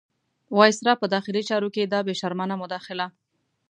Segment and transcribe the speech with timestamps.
[0.57, 3.05] وایسرا په داخلي چارو کې دا بې شرمانه مداخله.